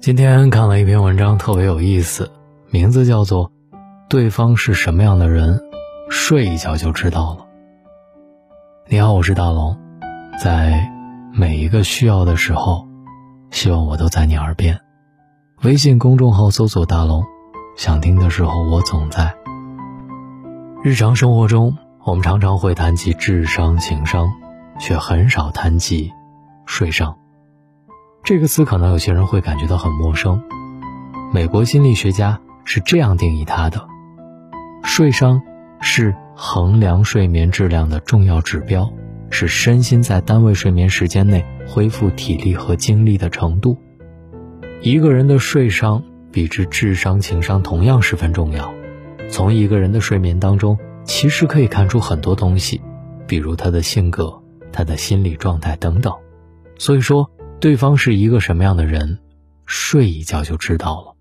[0.00, 2.30] 今天看了一篇文章，特别有意思，
[2.70, 3.50] 名字叫做
[4.08, 5.60] 《对方是什么样的人，
[6.08, 7.40] 睡一觉就知道了》。
[8.86, 9.76] 你好，我是大龙，
[10.40, 10.88] 在
[11.34, 12.86] 每一个需要的时候，
[13.50, 14.78] 希望我都在你耳边。
[15.62, 17.24] 微信公众号搜索“大龙”，
[17.76, 19.34] 想听的时候我总在。
[20.84, 24.30] 日常生活中，我们常常会谈及智商、情商，
[24.78, 26.12] 却很少谈及
[26.66, 27.16] 睡商。
[28.24, 30.42] 这个词可能有些人会感觉到很陌生。
[31.32, 33.88] 美国心理学家是这样定义它的：
[34.84, 35.40] 睡商
[35.80, 38.92] 是衡量睡眠质量的重要指标，
[39.30, 43.78] 是身心在单位睡眠时间内恢复体力和精力的程度。
[44.82, 48.72] 一个人的睡商比之智商、情商同样十分重要。
[49.30, 52.82] 从一个人的睡眠当中，其实可以看出很多东西，
[53.26, 56.12] 比如他的性格、他的心理状态等等。
[56.78, 57.30] 所以说。
[57.60, 59.18] 对方是一个什么样的人，
[59.66, 61.16] 睡一觉就知道了。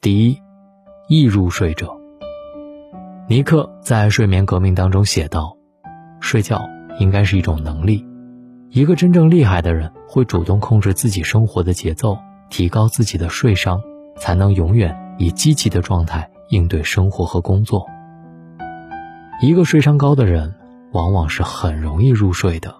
[0.00, 0.38] 第一，
[1.10, 1.94] 易入睡者。
[3.28, 5.54] 尼克在《睡眠革命》当中写道
[6.20, 6.66] ：“睡觉
[6.98, 8.02] 应该是一种能力，
[8.70, 12.16] 一个真正厉害的人会主动控制自己生活的节奏，
[12.48, 13.82] 提高自己的睡商，
[14.16, 17.86] 才能永远以积极的状态应对生活和工作。
[19.42, 20.54] 一个睡商高的人，
[20.92, 22.74] 往往是很容易入睡的，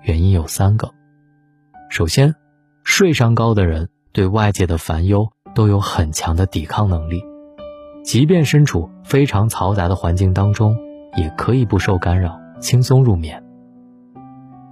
[0.00, 0.90] 原因有三个。”
[1.92, 2.34] 首先，
[2.84, 7.22] 睡商高的人对外界的烦忧都有很强的抵抗能力，
[8.02, 10.74] 即便身处非常嘈杂的环境当中，
[11.16, 13.44] 也可以不受干扰，轻松入眠。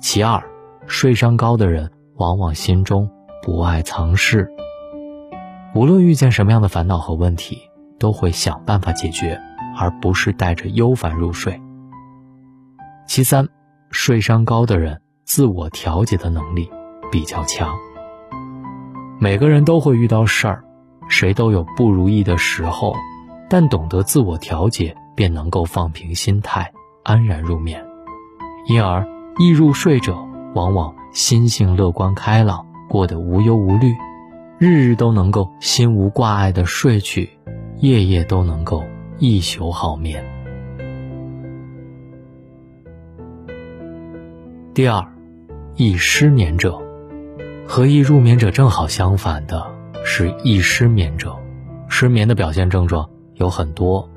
[0.01, 0.43] 其二，
[0.87, 3.11] 睡商高的人往往心中
[3.43, 4.49] 不爱藏事，
[5.75, 7.59] 无论遇见什么样的烦恼和问题，
[7.99, 9.39] 都会想办法解决，
[9.79, 11.61] 而不是带着忧烦入睡。
[13.07, 13.47] 其三，
[13.91, 16.71] 睡商高的人自我调节的能力。
[17.11, 17.77] 比较强。
[19.19, 20.65] 每个人都会遇到事儿，
[21.09, 22.95] 谁都有不如意的时候，
[23.49, 26.73] 但懂得自我调节，便能够放平心态，
[27.03, 27.85] 安然入眠。
[28.67, 29.07] 因而，
[29.39, 30.17] 易入睡者
[30.55, 33.95] 往往心性乐观开朗，过得无忧无虑，
[34.59, 37.29] 日日都能够心无挂碍的睡去，
[37.79, 38.85] 夜夜都能够
[39.19, 40.25] 一宿好眠。
[44.73, 45.05] 第二，
[45.77, 46.90] 易失眠者。
[47.71, 49.65] 和易入眠者正好相反的
[50.05, 51.39] 是易失眠者，
[51.89, 54.11] 失眠的表现症状有很多，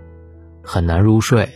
[0.64, 1.48] 很难入睡，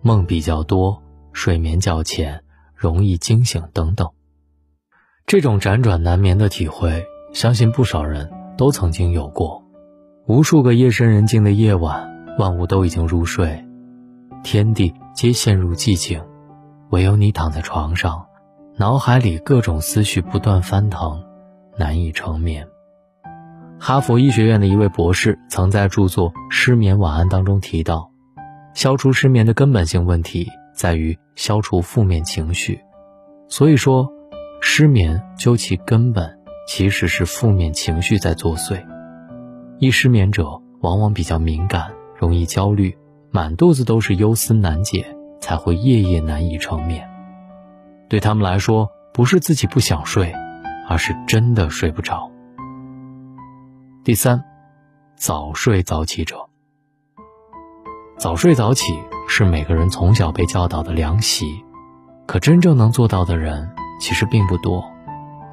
[0.00, 1.02] 梦比较多，
[1.34, 2.42] 睡眠较浅，
[2.74, 4.08] 容易惊醒等等。
[5.26, 7.04] 这种辗转难眠的体会，
[7.34, 9.62] 相信不少人都曾经有过。
[10.26, 13.62] 无数个夜深人静的夜晚，万物都已经入睡，
[14.42, 16.18] 天地皆陷入寂静，
[16.88, 18.24] 唯有你躺在床上，
[18.78, 21.22] 脑海里各种思绪不断翻腾。
[21.76, 22.66] 难以成眠。
[23.78, 28.10] 哈佛医学院的一位博士曾在著作《失眠晚安》当中提到，
[28.74, 32.80] 消除失眠的根本性问题在于消除负面情绪。
[33.48, 34.08] 所以说，
[34.60, 36.38] 失眠究其根本
[36.68, 38.80] 其实是负面情绪在作祟。
[39.78, 40.46] 易失眠者
[40.80, 42.96] 往往比较敏感，容易焦虑，
[43.32, 45.04] 满肚子都是忧思难解，
[45.40, 47.04] 才会夜夜难以成眠。
[48.08, 50.32] 对他们来说，不是自己不想睡。
[50.92, 52.30] 而是真的睡不着。
[54.04, 54.44] 第三，
[55.16, 56.36] 早睡早起者。
[58.18, 61.64] 早睡早起是每个人从小被教导的良习，
[62.26, 64.84] 可真正能做到的人其实并不多。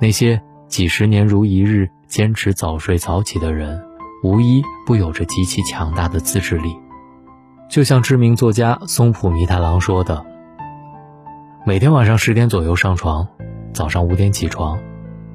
[0.01, 3.81] 那些几十年如一日坚持早睡早起的人，
[4.21, 6.77] 无一不有着极其强大的自制力。
[7.69, 10.25] 就像知名作家松浦弥太郎说的
[11.65, 13.25] ：“每天晚上十点左右上床，
[13.73, 14.77] 早上五点起床。”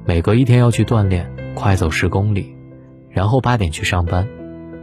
[0.07, 2.55] 每隔一天要去锻炼，快走十公里，
[3.09, 4.27] 然后八点去上班。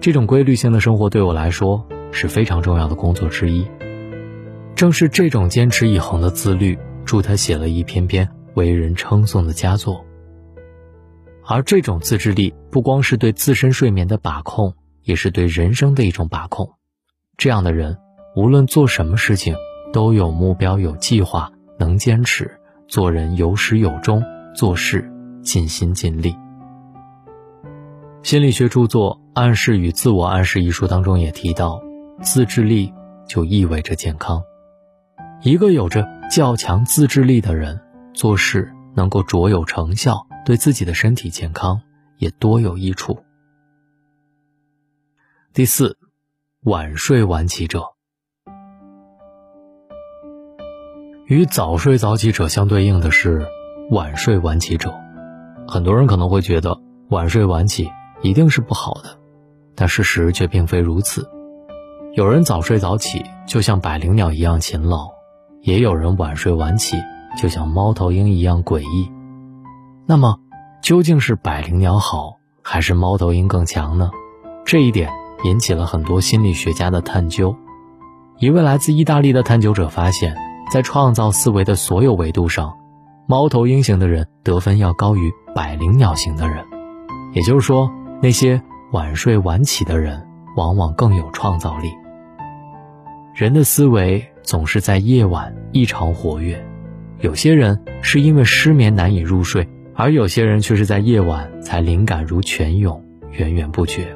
[0.00, 3.65] 这种规律性的生活对我来说是非常重要的工作之一。
[4.75, 10.05] 正是这种坚持以恒的自律，助他写了一篇篇为人称颂的佳作。
[11.46, 14.75] 而这种自制力，不光是对自身睡眠的把控，
[15.05, 16.73] 也是对人生的一种把控。
[17.37, 17.96] 这样的人，
[18.35, 19.55] 无论做什么事情，
[19.93, 22.50] 都有目标、有计划，能坚持，
[22.88, 25.08] 做人有始有终，做事。
[25.43, 26.37] 尽心尽力。
[28.23, 31.83] 心理学著作《暗示与自我暗示》一书当中也提到，
[32.23, 32.94] 自制力
[33.27, 34.43] 就意味着健康。
[35.43, 37.81] 一个有着较强自制力的人，
[38.15, 41.83] 做事能够卓有成效，对自己的身体健康
[42.17, 43.19] 也多有益处。
[45.53, 45.99] 第四，
[46.62, 47.83] 晚睡晚起者，
[51.27, 53.44] 与早睡早起者相对应的是
[53.91, 55.01] 晚睡晚起者。
[55.72, 56.78] 很多人可能会觉得
[57.08, 57.90] 晚睡晚起
[58.20, 59.16] 一定是不好的，
[59.74, 61.26] 但事实却并非如此。
[62.12, 65.06] 有人早睡早起，就像百灵鸟一样勤劳；
[65.62, 66.98] 也有人晚睡晚起，
[67.38, 69.10] 就像猫头鹰一样诡异。
[70.04, 70.36] 那么，
[70.82, 74.10] 究竟是百灵鸟好，还是猫头鹰更强呢？
[74.66, 75.10] 这一点
[75.42, 77.56] 引起了很多心理学家的探究。
[78.36, 80.36] 一位来自意大利的探究者发现，
[80.70, 82.74] 在创造思维的所有维度上，
[83.26, 86.64] 猫头鹰型的人得分要高于百灵鸟型的人。
[87.32, 87.90] 也就是说，
[88.22, 88.60] 那些
[88.92, 90.26] 晚睡晚起的人
[90.56, 91.90] 往往更有创造力。
[93.34, 96.62] 人的思维总是在夜晚异常活跃，
[97.20, 104.14] 有些人是因为失眠难以入睡，而有些人却是在夜晚才灵感如泉涌，源源不绝。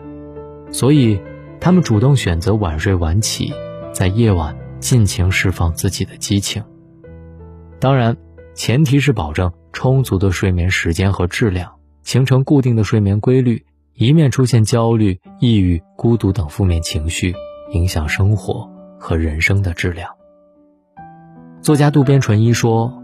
[0.70, 1.18] 所以，
[1.58, 3.54] 他们主动选择晚睡晚起，
[3.94, 6.62] 在夜晚尽情释放自己的激情。
[7.80, 8.16] 当然，
[8.56, 11.70] 前提是保证充足的睡眠时间和质量。
[12.02, 17.34] 形成固定的睡眠规律，以免出现焦虑、抑郁、孤独等负面情绪，
[17.72, 20.08] 影响生活和人生的质量。
[21.60, 23.02] 作家渡边淳一说：“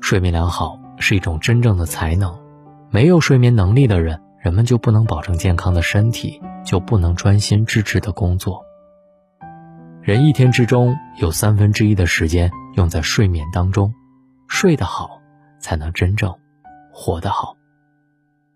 [0.00, 2.38] 睡眠良好是一种真正的才能，
[2.90, 8.62] 没有睡眠能力的人，人们就不能保证健康的身体，就不能专心致志的工作。
[10.00, 13.92] 人一天之中有三分之一的时间用在睡眠当中，
[14.48, 15.20] 睡得好，
[15.60, 16.34] 才能真正
[16.92, 17.56] 活得好。”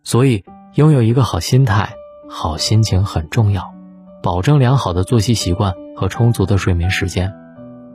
[0.03, 0.45] 所以，
[0.75, 1.91] 拥有一个好心态、
[2.29, 3.73] 好心情很重要，
[4.23, 7.33] 保证良好的作息习惯和充足的睡眠时间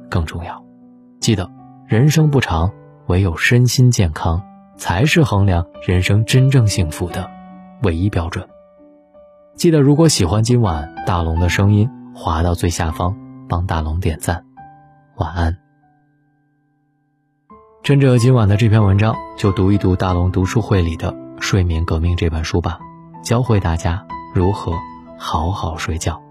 [0.09, 0.63] 更重要。
[1.19, 1.51] 记得，
[1.85, 2.71] 人生不长，
[3.07, 4.41] 唯有身心健康
[4.77, 7.29] 才是衡量人生真正幸福的
[7.83, 8.47] 唯一标准。
[9.55, 13.17] 记得，如果喜欢今晚大龙的声音，滑到最下方
[13.49, 14.45] 帮大龙点赞。
[15.15, 15.66] 晚安。
[17.87, 21.13] 趁着今晚的这篇文章，就读一读大龙读书会里的。
[21.39, 22.79] 《睡眠革命》这本书吧，
[23.23, 24.05] 教会大家
[24.35, 24.73] 如何
[25.17, 26.21] 好好睡觉。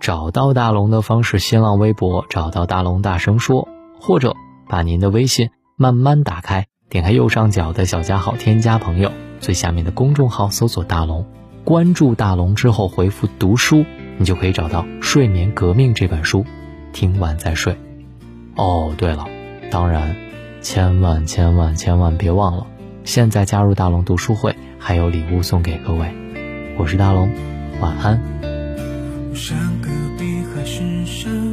[0.00, 3.66] 找到大龙的方式：新浪微博找到大龙大声说，
[3.98, 4.34] 或者
[4.68, 11.24] 把您的微信慢慢打开，点开右上角的小加号，添加朋友，最下面的公众号搜索大龙，
[11.64, 13.86] 关注大龙之后回复读书，
[14.18, 16.44] 你就可以找到《睡眠革命》这本书，
[16.92, 17.74] 听完再睡。
[18.56, 19.26] 哦，对了，
[19.70, 20.14] 当然，
[20.68, 22.66] 千万千万千万别忘了。
[23.04, 26.12] 现在加入大龙读书会，还有礼物送给各位。
[26.76, 27.30] 我是大龙，
[27.80, 28.20] 晚安。
[29.32, 31.45] 山隔壁还是山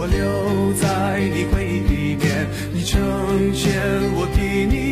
[0.00, 3.74] 我留在你回忆里面你成仙
[4.14, 4.87] 我替你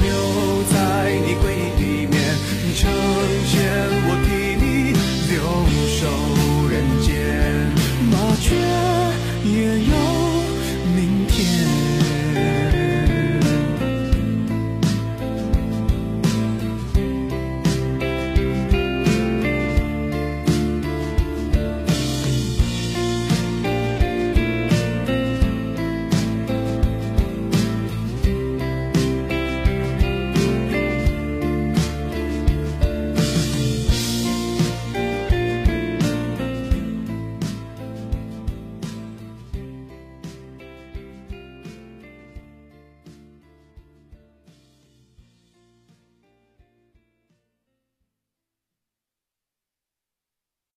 [0.00, 0.74] 留在
[1.26, 2.14] 你回忆里面，
[2.64, 2.90] 你呈
[3.46, 4.07] 现。